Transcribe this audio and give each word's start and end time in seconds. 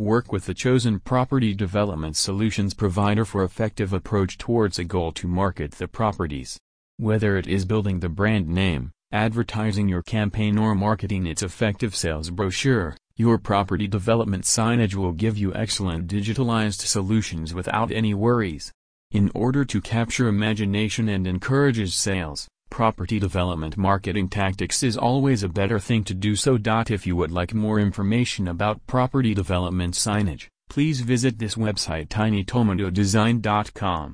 Work 0.00 0.32
with 0.32 0.46
the 0.46 0.54
chosen 0.54 0.98
property 0.98 1.54
development 1.54 2.16
solutions 2.16 2.74
provider 2.74 3.24
for 3.24 3.44
effective 3.44 3.92
approach 3.92 4.36
towards 4.36 4.76
a 4.76 4.82
goal 4.82 5.12
to 5.12 5.28
market 5.28 5.70
the 5.70 5.86
properties. 5.86 6.58
Whether 6.96 7.36
it 7.36 7.46
is 7.46 7.64
building 7.64 8.00
the 8.00 8.08
brand 8.08 8.48
name, 8.48 8.90
advertising 9.12 9.88
your 9.88 10.02
campaign 10.02 10.58
or 10.58 10.74
marketing 10.74 11.28
its 11.28 11.44
effective 11.44 11.94
sales 11.94 12.30
brochure, 12.30 12.96
your 13.14 13.38
property 13.38 13.86
development 13.86 14.42
signage 14.42 14.96
will 14.96 15.12
give 15.12 15.38
you 15.38 15.54
excellent 15.54 16.08
digitalized 16.08 16.80
solutions 16.80 17.54
without 17.54 17.92
any 17.92 18.14
worries. 18.14 18.72
In 19.12 19.30
order 19.32 19.64
to 19.64 19.80
capture 19.80 20.26
imagination 20.26 21.08
and 21.08 21.24
encourages 21.24 21.94
sales, 21.94 22.48
property 22.74 23.18
development 23.20 23.76
marketing 23.76 24.28
tactics 24.28 24.82
is 24.82 24.96
always 24.96 25.44
a 25.44 25.48
better 25.48 25.78
thing 25.78 26.02
to 26.02 26.12
do 26.12 26.34
so. 26.34 26.58
If 26.96 27.06
you 27.06 27.14
would 27.14 27.30
like 27.30 27.54
more 27.54 27.78
information 27.78 28.48
about 28.48 28.84
property 28.88 29.32
development 29.32 29.94
signage, 29.94 30.48
please 30.68 31.00
visit 31.00 31.38
this 31.38 31.54
website 31.54 32.08
tinytomatodesign.com. 32.08 34.12